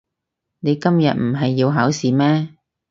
[0.61, 2.49] 你今日唔係要考試咩？